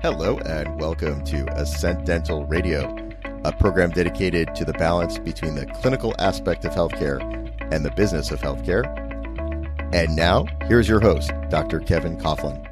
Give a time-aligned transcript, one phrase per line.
[0.00, 2.96] Hello, and welcome to Ascent Dental Radio,
[3.44, 7.20] a program dedicated to the balance between the clinical aspect of healthcare
[7.72, 8.86] and the business of healthcare.
[9.92, 11.80] And now, here's your host, Dr.
[11.80, 12.64] Kevin Coughlin.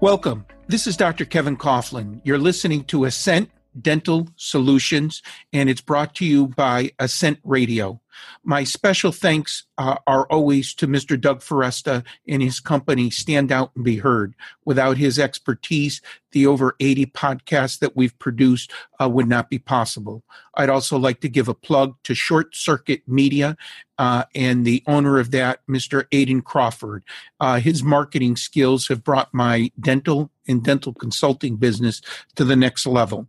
[0.00, 0.46] Welcome.
[0.68, 1.26] This is Dr.
[1.26, 2.22] Kevin Coughlin.
[2.24, 5.22] You're listening to Ascent Dental Solutions,
[5.52, 8.01] and it's brought to you by Ascent Radio.
[8.44, 11.20] My special thanks uh, are always to Mr.
[11.20, 14.34] Doug Foresta and his company, Stand Out and Be Heard.
[14.64, 16.00] Without his expertise,
[16.32, 20.22] the over 80 podcasts that we've produced uh, would not be possible.
[20.54, 23.56] I'd also like to give a plug to Short Circuit Media
[23.98, 26.04] uh, and the owner of that, Mr.
[26.10, 27.04] Aiden Crawford.
[27.38, 32.00] Uh, his marketing skills have brought my dental and dental consulting business
[32.34, 33.28] to the next level.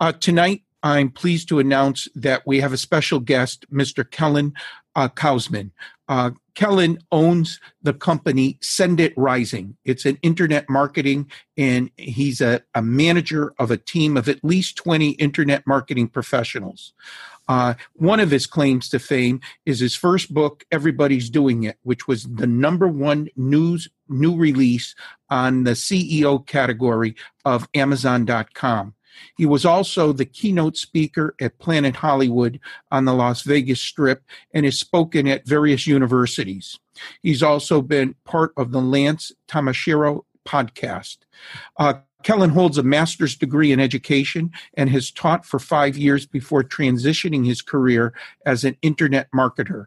[0.00, 4.08] Uh, tonight, I'm pleased to announce that we have a special guest, Mr.
[4.08, 4.52] Kellen
[4.94, 5.70] uh, Kautzman.
[6.08, 9.78] Uh, Kellen owns the company Send It Rising.
[9.86, 14.76] It's an internet marketing, and he's a, a manager of a team of at least
[14.76, 16.92] 20 internet marketing professionals.
[17.48, 22.06] Uh, one of his claims to fame is his first book, Everybody's Doing It, which
[22.06, 24.94] was the number one news new release
[25.30, 28.94] on the CEO category of Amazon.com.
[29.36, 32.60] He was also the keynote speaker at Planet Hollywood
[32.90, 36.78] on the Las Vegas Strip and has spoken at various universities.
[37.22, 41.18] He's also been part of the Lance Tamashiro podcast.
[41.78, 41.94] Uh,
[42.24, 47.46] Kellen holds a master's degree in education and has taught for five years before transitioning
[47.46, 48.14] his career
[48.46, 49.86] as an internet marketer.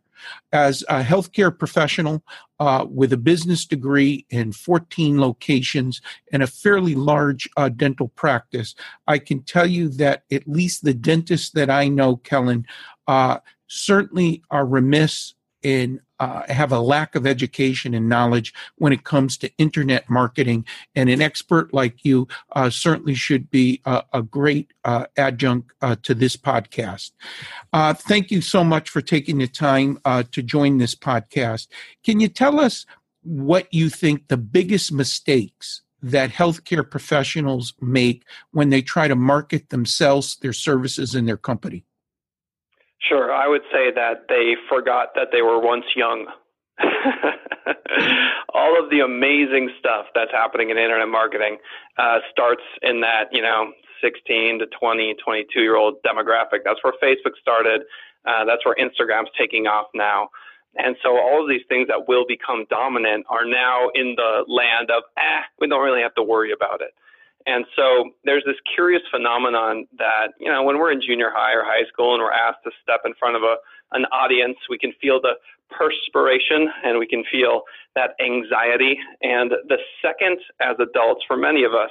[0.52, 2.24] As a healthcare professional
[2.60, 8.76] uh, with a business degree in 14 locations and a fairly large uh, dental practice,
[9.08, 12.66] I can tell you that at least the dentists that I know, Kellen,
[13.08, 15.34] uh, certainly are remiss
[15.68, 20.66] in uh, have a lack of education and knowledge when it comes to internet marketing.
[20.96, 25.98] And an expert like you uh, certainly should be a, a great uh, adjunct uh,
[26.04, 27.12] to this podcast.
[27.74, 31.68] Uh, thank you so much for taking the time uh, to join this podcast.
[32.02, 32.86] Can you tell us
[33.24, 39.70] what you think the biggest mistakes that healthcare professionals make when they try to market
[39.70, 41.84] themselves, their services, and their company?
[43.00, 43.32] Sure.
[43.32, 46.28] I would say that they forgot that they were once young.
[48.54, 51.58] All of the amazing stuff that's happening in internet marketing
[51.98, 53.72] uh, starts in that, you know,
[54.02, 56.60] 16 to 20, 22 year old demographic.
[56.64, 57.82] That's where Facebook started.
[58.26, 60.30] Uh, that's where Instagram's taking off now.
[60.76, 64.92] And so all of these things that will become dominant are now in the land
[64.92, 66.94] of, eh, we don't really have to worry about it.
[67.48, 71.64] And so there's this curious phenomenon that, you know, when we're in junior high or
[71.64, 73.56] high school and we're asked to step in front of a,
[73.94, 75.36] an audience, we can feel the
[75.72, 77.62] perspiration and we can feel
[77.96, 79.00] that anxiety.
[79.22, 81.90] And the second, as adults, for many of us,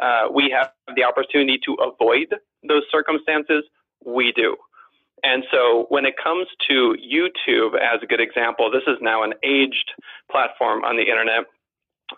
[0.00, 2.34] uh, we have the opportunity to avoid
[2.68, 3.62] those circumstances,
[4.04, 4.56] we do.
[5.22, 9.34] And so when it comes to YouTube, as a good example, this is now an
[9.44, 9.92] aged
[10.30, 11.44] platform on the internet.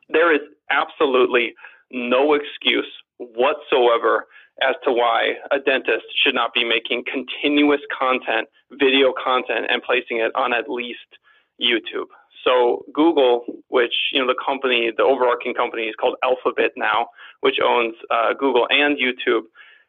[0.08, 0.40] There is
[0.70, 1.54] absolutely
[1.90, 4.26] no excuse whatsoever
[4.62, 10.19] as to why a dentist should not be making continuous content, video content, and placing
[10.19, 11.19] it on at least
[11.60, 12.08] YouTube.
[12.44, 17.08] So Google, which you know the company, the overarching company is called Alphabet now,
[17.40, 19.42] which owns uh, Google and YouTube,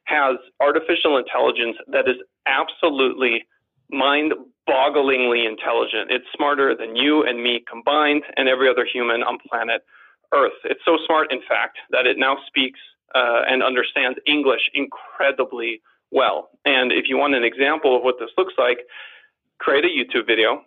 [0.04, 2.18] has artificial intelligence that is
[2.48, 3.46] absolutely
[3.90, 6.10] mind-bogglingly intelligent.
[6.10, 9.84] It's smarter than you and me combined, and every other human on planet
[10.34, 10.58] Earth.
[10.64, 12.80] It's so smart, in fact, that it now speaks
[13.16, 15.82] uh, and understands English incredibly
[16.12, 16.50] well.
[16.66, 18.80] And if you want an example of what this looks like,
[19.60, 20.62] create a YouTube video,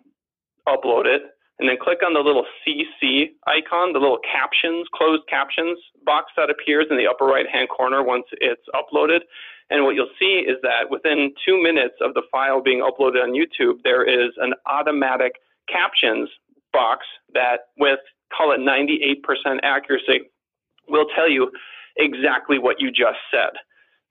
[0.67, 1.23] upload it,
[1.59, 6.49] and then click on the little CC icon, the little captions, closed captions box that
[6.49, 9.21] appears in the upper right hand corner once it's uploaded.
[9.69, 13.31] And what you'll see is that within two minutes of the file being uploaded on
[13.31, 15.33] YouTube, there is an automatic
[15.69, 16.29] captions
[16.73, 17.99] box that, with
[18.35, 20.21] call it 98% accuracy,
[20.87, 21.51] will tell you
[21.97, 23.51] exactly what you just said.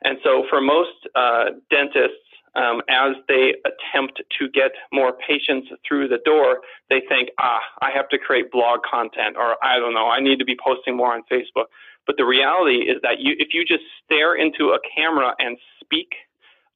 [0.02, 2.18] And so, for most uh, dentists,
[2.56, 7.90] um, as they attempt to get more patients through the door, they think, ah, I
[7.90, 11.14] have to create blog content, or I don't know, I need to be posting more
[11.14, 11.66] on Facebook.
[12.06, 16.12] But the reality is that you, if you just stare into a camera and speak,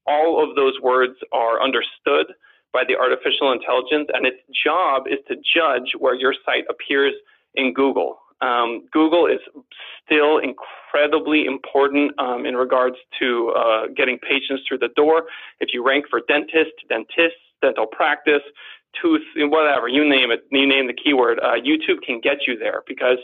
[0.06, 2.32] all of those words are understood
[2.73, 7.15] by the artificial intelligence, and its job is to judge where your site appears
[7.55, 8.19] in Google.
[8.41, 9.41] Um, Google is
[10.05, 15.25] still incredibly important um, in regards to uh, getting patients through the door.
[15.61, 18.43] If you rank for dentist, dentist, dental practice,
[19.00, 22.82] tooth, whatever, you name it, you name the keyword, uh, YouTube can get you there
[22.87, 23.19] because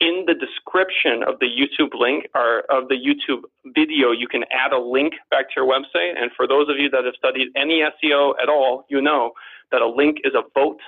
[0.00, 3.42] in the description of the YouTube link or of the YouTube
[3.74, 6.20] video, you can add a link back to your website.
[6.20, 9.32] And for those of you that have studied any SEO at all, you know
[9.72, 10.80] that a link is a vote,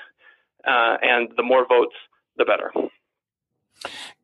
[0.66, 1.94] uh, and the more votes,
[2.36, 2.72] the better.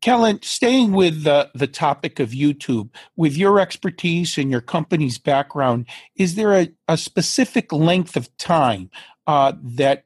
[0.00, 5.86] Kellen, staying with the, the topic of YouTube, with your expertise and your company's background,
[6.14, 8.90] is there a, a specific length of time
[9.26, 10.04] uh, that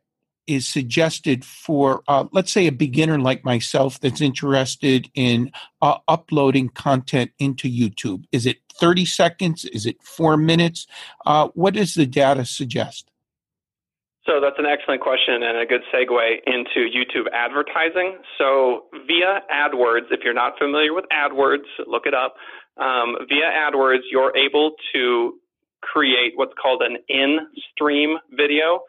[0.51, 6.69] is suggested for, uh, let's say, a beginner like myself that's interested in uh, uploading
[6.71, 8.25] content into YouTube?
[8.33, 9.65] Is it 30 seconds?
[9.67, 10.87] Is it four minutes?
[11.25, 13.11] Uh, what does the data suggest?
[14.27, 18.19] So that's an excellent question and a good segue into YouTube advertising.
[18.39, 22.35] So via AdWords, if you're not familiar with AdWords, look it up.
[22.77, 25.35] Um, via AdWords, you're able to
[25.81, 28.81] create what's called an in-stream video.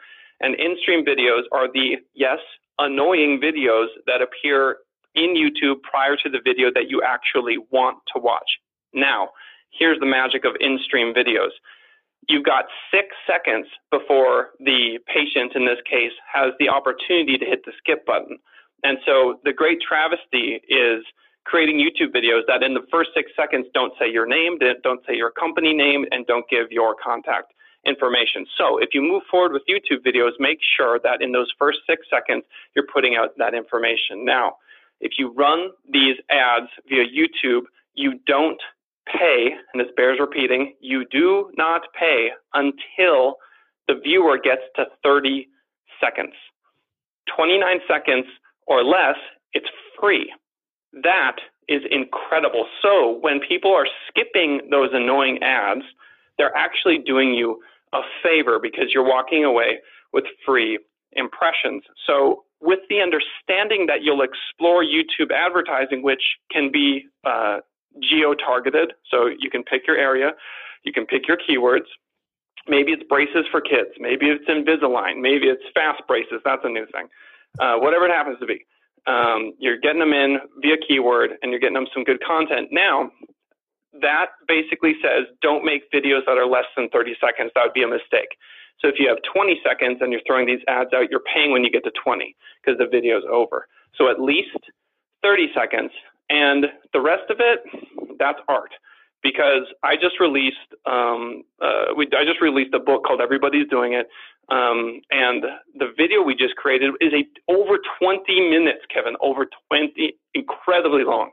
[0.41, 2.39] And in-stream videos are the, yes,
[2.79, 4.77] annoying videos that appear
[5.13, 8.49] in YouTube prior to the video that you actually want to watch.
[8.93, 9.29] Now,
[9.71, 11.51] here's the magic of in-stream videos
[12.29, 17.65] you've got six seconds before the patient, in this case, has the opportunity to hit
[17.65, 18.37] the skip button.
[18.83, 21.03] And so the great travesty is
[21.45, 25.15] creating YouTube videos that in the first six seconds don't say your name, don't say
[25.15, 27.53] your company name, and don't give your contact
[27.85, 28.45] information.
[28.57, 32.05] So if you move forward with YouTube videos, make sure that in those first six
[32.09, 32.43] seconds,
[32.75, 34.25] you're putting out that information.
[34.25, 34.53] Now,
[34.99, 37.63] if you run these ads via YouTube,
[37.95, 38.61] you don't
[39.11, 43.35] pay, and this bears repeating, you do not pay until
[43.87, 45.47] the viewer gets to 30
[45.99, 46.33] seconds.
[47.35, 48.25] 29 seconds
[48.67, 49.15] or less,
[49.53, 49.69] it's
[49.99, 50.31] free.
[51.03, 51.37] That
[51.67, 52.67] is incredible.
[52.81, 55.83] So when people are skipping those annoying ads,
[56.41, 57.61] they're actually doing you
[57.93, 59.77] a favor because you're walking away
[60.11, 60.79] with free
[61.11, 61.83] impressions.
[62.07, 67.57] So with the understanding that you'll explore YouTube advertising, which can be uh,
[68.09, 68.93] geo-targeted.
[69.11, 70.31] So you can pick your area,
[70.83, 71.85] you can pick your keywords.
[72.67, 73.91] Maybe it's braces for kids.
[73.99, 75.21] Maybe it's Invisalign.
[75.21, 76.41] Maybe it's fast braces.
[76.43, 77.07] That's a new thing.
[77.59, 78.65] Uh, whatever it happens to be.
[79.05, 82.69] Um, you're getting them in via keyword and you're getting them some good content.
[82.71, 83.11] Now,
[83.99, 87.51] that basically says don't make videos that are less than 30 seconds.
[87.55, 88.37] That would be a mistake.
[88.79, 91.63] So if you have 20 seconds and you're throwing these ads out, you're paying when
[91.63, 93.67] you get to 20 because the video is over.
[93.95, 94.57] So at least
[95.21, 95.91] 30 seconds
[96.29, 97.59] and the rest of it,
[98.17, 98.71] that's art.
[99.21, 103.93] Because I just released, um, uh, we, I just released a book called Everybody's Doing
[103.93, 104.07] It,
[104.49, 105.43] um, and
[105.75, 111.29] the video we just created is a over 20 minutes, Kevin, over 20, incredibly long.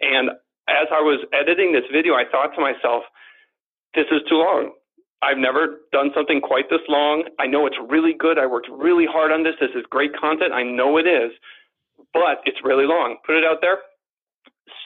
[0.00, 0.30] And
[0.68, 3.04] as I was editing this video, I thought to myself,
[3.94, 4.72] this is too long.
[5.22, 7.24] I've never done something quite this long.
[7.38, 8.38] I know it's really good.
[8.38, 9.54] I worked really hard on this.
[9.60, 10.52] This is great content.
[10.52, 11.30] I know it is,
[12.12, 13.18] but it's really long.
[13.24, 13.78] Put it out there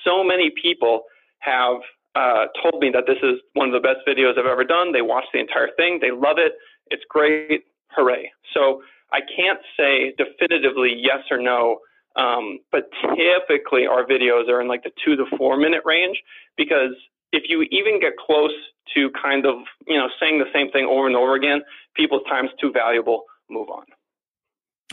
[0.07, 1.03] so many people
[1.41, 1.83] have
[2.15, 4.93] uh, told me that this is one of the best videos I've ever done.
[4.93, 6.53] They watch the entire thing, they love it,
[6.89, 8.31] it's great, hooray.
[8.55, 11.79] So I can't say definitively yes or no,
[12.17, 16.23] um, but typically our videos are in like the two to four minute range
[16.57, 16.93] because
[17.33, 18.53] if you even get close
[18.95, 19.57] to kind of
[19.87, 21.63] you know saying the same thing over and over again,
[21.95, 23.25] people's time's too valuable.
[23.51, 23.85] Move on.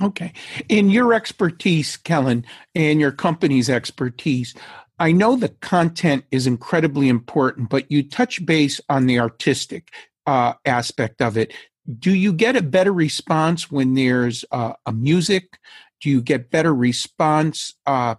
[0.01, 0.34] Okay.
[0.70, 4.56] In your expertise, Kellen, and your company's expertise,
[5.00, 9.94] I know the content is incredibly important, but you touch base on the artistic
[10.25, 11.53] uh, aspect of it.
[12.00, 15.60] Do you get a better response when there's uh, a music?
[16.03, 18.15] Do you get better response uh,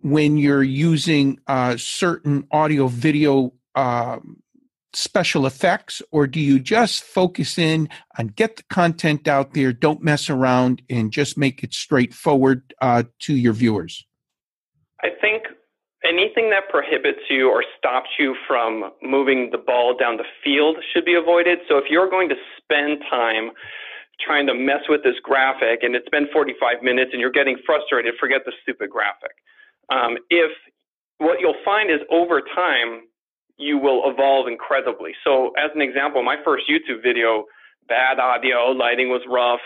[0.00, 4.38] when you're using uh, certain audio video um,
[4.94, 10.02] special effects, or do you just focus in on get the content out there, don't
[10.02, 14.06] mess around, and just make it straightforward uh, to your viewers?
[15.02, 15.42] I think
[16.02, 21.04] anything that prohibits you or stops you from moving the ball down the field should
[21.04, 21.58] be avoided.
[21.68, 23.50] So if you're going to spend time
[24.20, 28.14] trying to mess with this graphic and it's been 45 minutes and you're getting frustrated,
[28.20, 29.32] forget the stupid graphic.
[29.90, 30.50] Um, if
[31.18, 33.02] what you'll find is over time,
[33.56, 35.12] you will evolve incredibly.
[35.24, 37.44] So as an example, my first YouTube video,
[37.88, 39.60] bad audio, lighting was rough.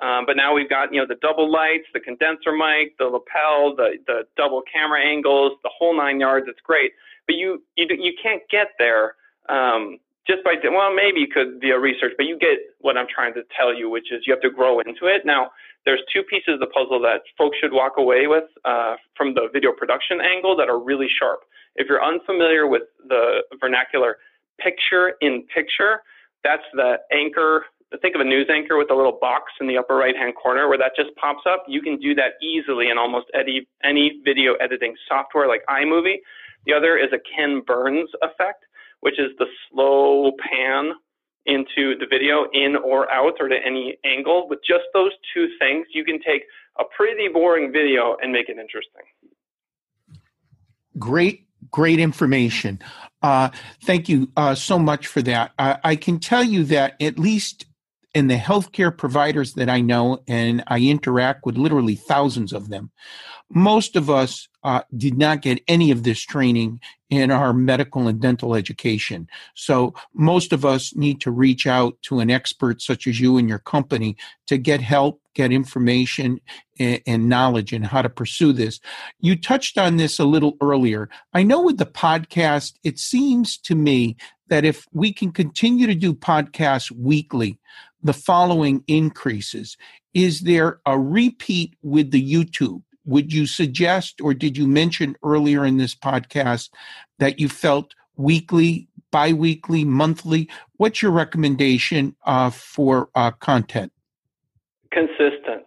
[0.00, 3.76] Um, but now we've got, you know, the double lights, the condenser mic, the lapel,
[3.76, 6.46] the, the double camera angles, the whole nine yards.
[6.48, 6.92] It's great.
[7.26, 9.14] But you, you, you can't get there,
[9.48, 13.34] um, just by, well, maybe you could via research, but you get what I'm trying
[13.34, 15.22] to tell you, which is you have to grow into it.
[15.24, 15.50] Now,
[15.84, 19.48] there's two pieces of the puzzle that folks should walk away with uh, from the
[19.52, 21.40] video production angle that are really sharp.
[21.74, 24.18] If you're unfamiliar with the vernacular
[24.60, 26.02] picture in picture,
[26.44, 27.64] that's the anchor.
[28.00, 30.68] Think of a news anchor with a little box in the upper right hand corner
[30.68, 31.64] where that just pops up.
[31.66, 36.18] You can do that easily in almost any, any video editing software like iMovie.
[36.66, 38.64] The other is a Ken Burns effect,
[39.02, 40.92] which is the slow pan
[41.44, 44.48] into the video in or out or to any angle.
[44.48, 46.44] With just those two things, you can take
[46.78, 49.02] a pretty boring video and make it interesting.
[50.98, 52.78] Great great information.
[53.22, 53.48] Uh,
[53.84, 55.52] thank you uh, so much for that.
[55.58, 57.66] I, I, can tell you that at least
[58.14, 62.90] in the healthcare providers that I know, and I interact with literally thousands of them,
[63.48, 68.20] most of us uh, did not get any of this training in our medical and
[68.20, 69.28] dental education.
[69.54, 73.48] So most of us need to reach out to an expert such as you and
[73.48, 74.16] your company
[74.46, 76.40] to get help, get information
[76.78, 78.80] and, and knowledge in how to pursue this.
[79.20, 81.08] You touched on this a little earlier.
[81.34, 84.16] I know with the podcast, it seems to me
[84.48, 87.58] that if we can continue to do podcasts weekly,
[88.02, 89.76] the following increases.
[90.14, 92.82] Is there a repeat with the YouTube?
[93.04, 96.70] Would you suggest or did you mention earlier in this podcast
[97.18, 100.48] that you felt weekly, biweekly, monthly?
[100.76, 103.92] What's your recommendation uh, for uh, content?
[104.90, 105.64] Consistent.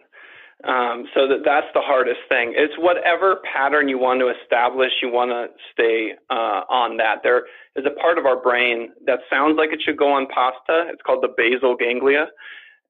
[0.64, 2.54] Um, so that that's the hardest thing.
[2.56, 4.90] It's whatever pattern you want to establish.
[5.00, 7.20] You want to stay uh, on that.
[7.22, 7.44] There
[7.76, 10.88] is a part of our brain that sounds like it should go on pasta.
[10.90, 12.28] It's called the basal ganglia,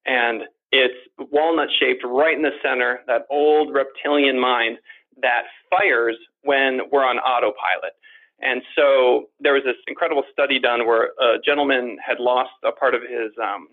[0.07, 0.95] and it's
[1.31, 4.77] walnut shaped right in the center, that old reptilian mind
[5.21, 7.93] that fires when we're on autopilot.
[8.41, 12.93] And so there was this incredible study done where a gentleman had lost a part
[12.93, 13.67] of his um,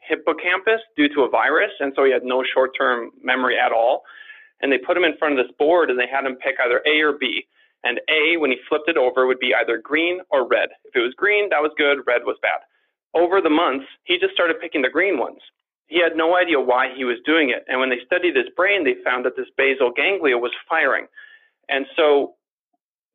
[0.00, 4.02] hippocampus due to a virus, and so he had no short term memory at all.
[4.62, 6.82] And they put him in front of this board and they had him pick either
[6.86, 7.46] A or B.
[7.82, 10.68] And A, when he flipped it over, would be either green or red.
[10.84, 12.60] If it was green, that was good, red was bad.
[13.14, 15.40] Over the months, he just started picking the green ones
[15.90, 17.64] he had no idea why he was doing it.
[17.66, 21.06] And when they studied his brain, they found that this basal ganglia was firing.
[21.68, 22.34] And so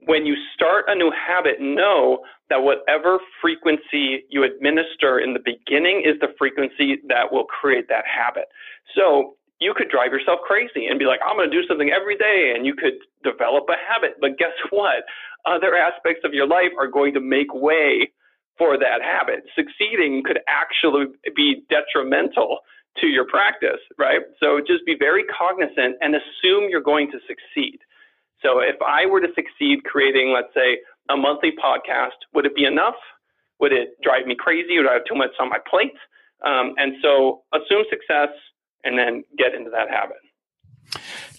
[0.06, 6.04] when you start a new habit, know that whatever frequency you administer in the beginning
[6.06, 8.46] is the frequency that will create that habit.
[8.94, 12.18] So you could drive yourself crazy and be like, I'm going to do something every
[12.18, 12.52] day.
[12.54, 14.18] And you could develop a habit.
[14.20, 15.08] But guess what?
[15.46, 18.12] Other aspects of your life are going to make way
[18.58, 19.44] for that habit.
[19.56, 22.60] Succeeding could actually be detrimental
[23.02, 24.22] to your practice, right?
[24.40, 27.80] So just be very cognizant and assume you're going to succeed.
[28.42, 32.66] So if I were to succeed creating, let's say, a monthly podcast, would it be
[32.66, 32.96] enough?
[33.60, 34.78] Would it drive me crazy?
[34.78, 35.96] Would I have too much on my plate?
[36.46, 38.30] Um, and so assume success
[38.84, 40.18] and then get into that habit.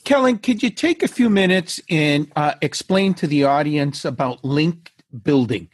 [0.04, 4.92] Kellen, could you take a few minutes and uh, explain to the audience about link
[5.23, 5.68] building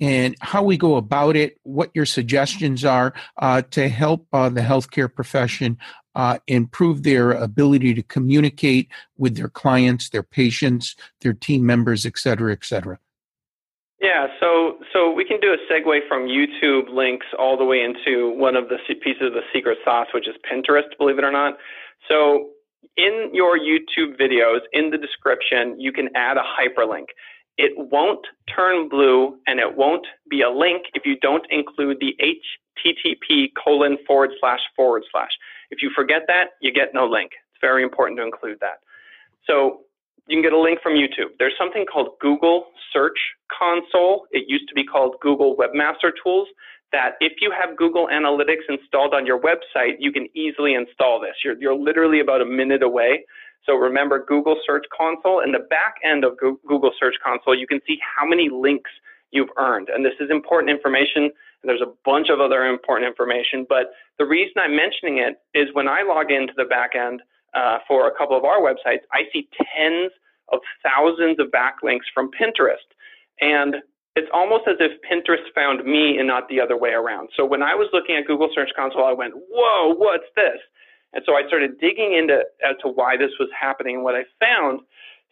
[0.00, 4.60] and how we go about it, what your suggestions are uh, to help uh, the
[4.60, 5.78] healthcare profession
[6.14, 12.18] uh, improve their ability to communicate with their clients, their patients, their team members, et
[12.18, 12.98] cetera, et cetera.
[14.00, 18.30] Yeah, so so we can do a segue from YouTube links all the way into
[18.30, 20.86] one of the pieces of the secret sauce, which is Pinterest.
[20.98, 21.54] Believe it or not.
[22.08, 22.50] So
[22.96, 27.06] in your YouTube videos, in the description, you can add a hyperlink
[27.58, 28.24] it won't
[28.54, 33.98] turn blue and it won't be a link if you don't include the HTTP colon
[34.06, 35.32] forward slash forward slash.
[35.70, 37.32] If you forget that, you get no link.
[37.34, 38.78] It's very important to include that.
[39.44, 39.80] So
[40.28, 41.34] you can get a link from YouTube.
[41.38, 43.18] There's something called Google Search
[43.50, 44.26] Console.
[44.30, 46.48] It used to be called Google Webmaster Tools.
[46.92, 51.34] That if you have Google Analytics installed on your website, you can easily install this.
[51.44, 53.24] You're, you're literally about a minute away
[53.64, 55.40] so remember Google Search Console.
[55.40, 58.90] In the back end of Google Search Console, you can see how many links
[59.30, 59.88] you've earned.
[59.88, 61.30] And this is important information.
[61.62, 65.88] There's a bunch of other important information, but the reason I'm mentioning it is when
[65.88, 67.20] I log into the back end
[67.54, 70.12] uh, for a couple of our websites, I see tens
[70.52, 72.88] of thousands of backlinks from Pinterest.
[73.40, 73.76] And
[74.16, 77.28] it's almost as if Pinterest found me and not the other way around.
[77.36, 80.58] So when I was looking at Google Search Console, I went, whoa, what's this?
[81.12, 83.96] And so I started digging into as to why this was happening.
[83.96, 84.80] And what I found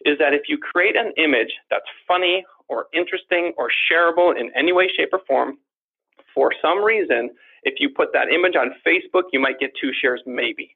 [0.05, 4.71] is that if you create an image that's funny or interesting or shareable in any
[4.71, 5.57] way, shape, or form,
[6.33, 7.31] for some reason,
[7.63, 10.75] if you put that image on Facebook, you might get two shares, maybe.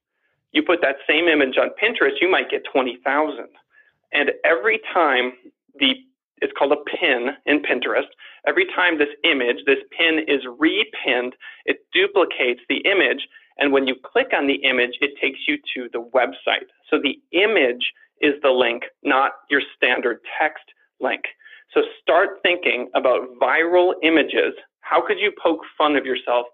[0.51, 3.45] You put that same image on Pinterest, you might get 20,000.
[4.11, 5.33] And every time
[5.79, 5.93] the,
[6.41, 8.09] it's called a pin in Pinterest,
[8.47, 11.33] every time this image, this pin is repinned,
[11.65, 13.27] it duplicates the image.
[13.61, 16.65] And when you click on the image, it takes you to the website.
[16.89, 20.63] So the image is the link, not your standard text
[20.99, 21.21] link.
[21.73, 24.53] So start thinking about viral images.
[24.81, 26.47] How could you poke fun of yourself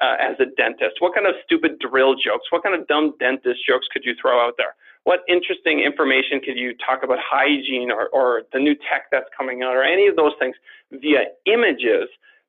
[0.00, 0.96] uh, as a dentist?
[1.00, 2.46] What kind of stupid drill jokes?
[2.50, 4.74] What kind of dumb dentist jokes could you throw out there?
[5.04, 9.62] What interesting information could you talk about hygiene or, or the new tech that's coming
[9.62, 10.56] out or any of those things
[10.90, 12.08] via images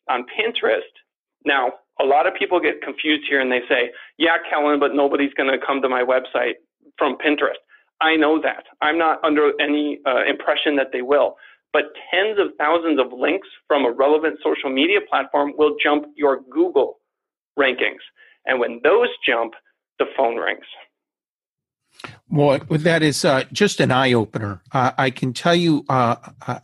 [0.09, 0.87] on Pinterest?
[1.45, 5.33] Now, a lot of people get confused here and they say, yeah, Kellen, but nobody's
[5.33, 6.55] going to come to my website
[6.97, 7.61] from Pinterest.
[8.01, 8.65] I know that.
[8.81, 11.35] I'm not under any uh, impression that they will.
[11.71, 16.41] But tens of thousands of links from a relevant social media platform will jump your
[16.49, 16.99] Google
[17.59, 18.03] rankings.
[18.45, 19.53] And when those jump,
[19.99, 20.65] the phone rings.
[22.29, 24.61] Well, that is uh, just an eye opener.
[24.71, 26.15] Uh, I can tell you, uh,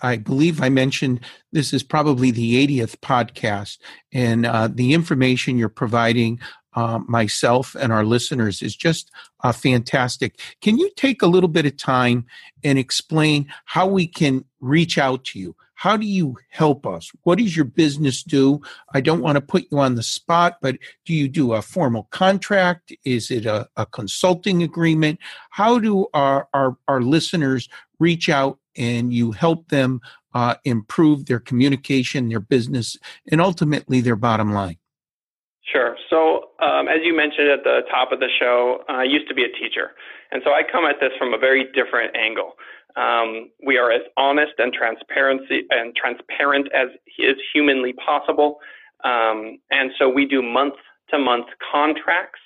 [0.02, 1.22] I believe I mentioned
[1.52, 3.78] this is probably the 80th podcast,
[4.12, 6.40] and uh, the information you're providing
[6.74, 9.12] uh, myself and our listeners is just
[9.44, 10.40] uh, fantastic.
[10.62, 12.26] Can you take a little bit of time
[12.64, 15.56] and explain how we can reach out to you?
[15.82, 17.12] How do you help us?
[17.24, 18.62] What does your business do?
[18.94, 22.04] I don't want to put you on the spot, but do you do a formal
[22.12, 22.94] contract?
[23.04, 25.18] Is it a, a consulting agreement?
[25.50, 30.02] How do our, our, our listeners reach out and you help them
[30.36, 32.96] uh, improve their communication, their business,
[33.32, 34.78] and ultimately their bottom line?
[35.64, 35.98] Sure.
[36.12, 39.46] So, um, as you mentioned at the top of the show, I used to be
[39.46, 39.94] a teacher.
[40.32, 42.54] And so I come at this from a very different angle.
[42.96, 48.60] Um, we are as honest and transparency and transparent as is humanly possible.
[49.04, 50.76] Um, and so we do month
[51.10, 52.40] to month contracts.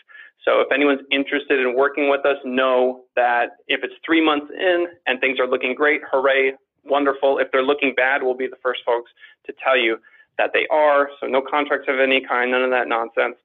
[0.44, 4.88] So if anyone's interested in working with us, know that if it's three months in
[5.08, 6.54] and things are looking great, hooray,
[6.84, 7.40] wonderful.
[7.40, 9.12] If they're looking bad, we'll be the first folks
[9.48, 9.98] to tell you
[10.38, 11.10] that they are.
[11.20, 13.38] So no contracts of any kind, none of that nonsense.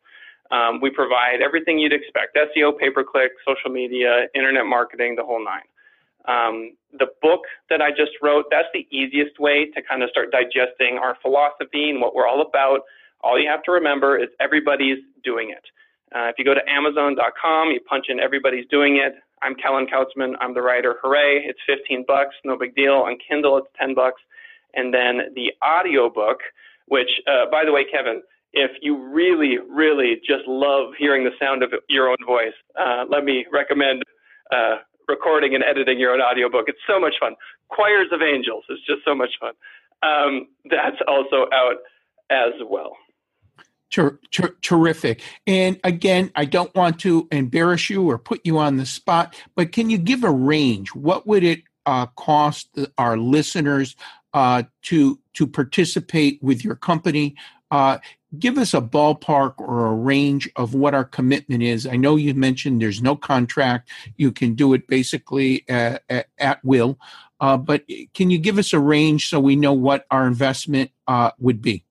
[0.50, 5.22] Um, we provide everything you'd expect SEO, pay per click, social media, internet marketing, the
[5.24, 5.62] whole nine.
[6.26, 10.30] Um, the book that I just wrote, that's the easiest way to kind of start
[10.32, 12.80] digesting our philosophy and what we're all about.
[13.22, 15.64] All you have to remember is everybody's doing it.
[16.14, 19.14] Uh, if you go to Amazon.com, you punch in everybody's doing it.
[19.42, 20.34] I'm Kellen Kautzman.
[20.40, 20.96] I'm the writer.
[21.02, 21.44] Hooray!
[21.44, 22.94] It's 15 bucks, no big deal.
[22.94, 24.20] On Kindle, it's 10 bucks.
[24.74, 26.38] And then the audio book,
[26.86, 31.62] which, uh, by the way, Kevin, if you really, really just love hearing the sound
[31.62, 34.02] of your own voice, uh, let me recommend
[34.52, 34.76] uh,
[35.10, 36.66] recording and editing your own audiobook.
[36.68, 37.34] It's so much fun.
[37.68, 39.52] Choirs of Angels is just so much fun.
[40.02, 41.76] Um, that's also out
[42.30, 42.96] as well.
[43.90, 45.20] Ter- ter- terrific.
[45.46, 49.72] And again, I don't want to embarrass you or put you on the spot, but
[49.72, 50.94] can you give a range?
[50.94, 53.96] What would it uh, cost our listeners
[54.32, 57.34] uh, to to participate with your company?
[57.70, 57.98] Uh,
[58.38, 61.86] give us a ballpark or a range of what our commitment is.
[61.86, 66.64] I know you mentioned there's no contract; you can do it basically at, at, at
[66.64, 66.98] will.
[67.40, 71.30] Uh, but can you give us a range so we know what our investment uh,
[71.38, 71.84] would be?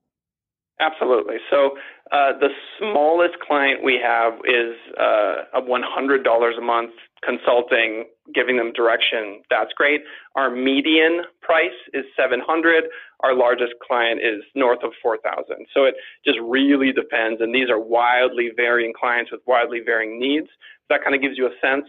[0.79, 1.37] Absolutely.
[1.49, 1.71] So
[2.11, 6.91] uh, the smallest client we have is uh, a $100 a month
[7.23, 9.41] consulting, giving them direction.
[9.49, 10.01] That's great.
[10.35, 12.85] Our median price is 700.
[13.21, 15.67] Our largest client is north of 4,000.
[15.73, 17.41] So it just really depends.
[17.41, 20.47] And these are wildly varying clients with wildly varying needs.
[20.89, 21.85] That kind of gives you a sense.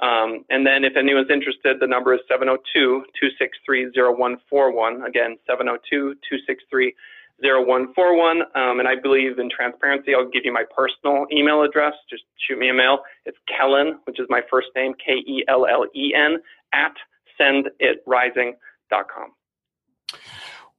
[0.00, 5.06] Um, and then if anyone's interested, the number is 702 263 0141.
[5.06, 6.94] Again, 702 263
[7.40, 8.42] 0141.
[8.42, 10.14] Um, and I believe in transparency.
[10.14, 11.94] I'll give you my personal email address.
[12.10, 13.00] Just shoot me a mail.
[13.24, 16.38] It's Kellen, which is my first name, K E L L E N,
[16.72, 16.94] at
[17.40, 19.32] senditrising.com.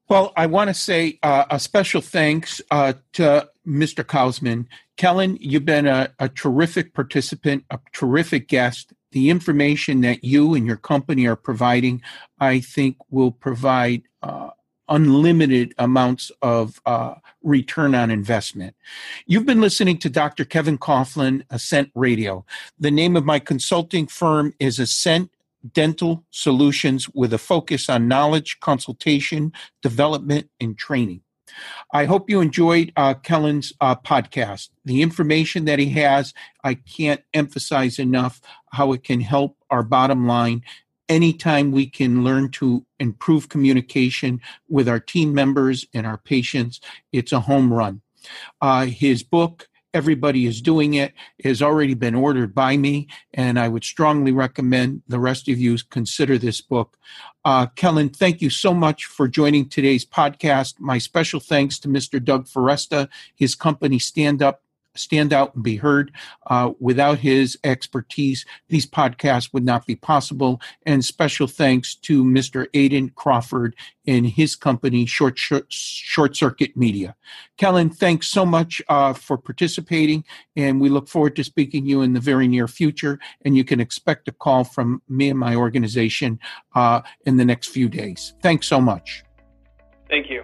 [0.10, 4.04] Well, I want to say uh, a special thanks uh, to Mr.
[4.04, 4.68] Kautzman.
[4.98, 8.94] Kellen, you've been a, a, terrific participant, a terrific guest.
[9.12, 12.02] The information that you and your company are providing,
[12.40, 14.50] I think, will provide uh,
[14.90, 18.76] unlimited amounts of uh, return on investment.
[19.26, 20.46] You've been listening to Dr.
[20.46, 22.46] Kevin Coughlin, Ascent Radio.
[22.78, 25.32] The name of my consulting firm is Ascent
[25.72, 31.22] Dental Solutions with a focus on knowledge, consultation, development, and training.
[31.92, 34.70] I hope you enjoyed uh, Kellen's uh, podcast.
[34.86, 40.28] The information that he has, I can't emphasize enough how it can help our bottom
[40.28, 40.64] line.
[41.10, 46.80] Anytime we can learn to improve communication with our team members and our patients,
[47.12, 48.02] it's a home run.
[48.62, 53.68] Uh, his book, everybody is doing it has already been ordered by me and i
[53.68, 56.98] would strongly recommend the rest of you consider this book.
[57.46, 60.80] Uh, kellen thank you so much for joining today's podcast.
[60.80, 64.62] My special thanks to mr doug foresta his company stand up
[64.96, 66.12] stand out and be heard.
[66.48, 70.62] Uh, without his expertise, these podcasts would not be possible.
[70.86, 72.68] And special thanks to Mr.
[72.74, 73.76] Aiden Crawford
[74.06, 77.16] and his company, Short, Short, Short Circuit Media.
[77.58, 80.24] Kellen, thanks so much uh, for participating,
[80.56, 83.20] and we look forward to speaking to you in the very near future.
[83.46, 86.40] And you can expect a call from me and my organization
[86.76, 88.34] uh, in the next few days.
[88.42, 89.24] Thanks so much.
[90.10, 90.44] Thank you.